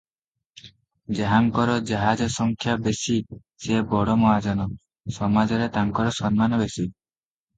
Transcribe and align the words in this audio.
ଯାହାଙ୍କର 1.17 1.73
ଜାହାଜ 1.89 2.27
ସଂଖ୍ୟା 2.35 2.73
ବେଶି, 2.87 3.17
ସେ 3.65 3.81
ବଡ଼ 3.91 4.15
ମହାଜନ, 4.21 4.65
ସମାଜରେ 5.19 5.67
ତାଙ୍କର 5.77 6.15
ସମ୍ମାନ 6.21 6.63
ବେଶି। 6.63 6.87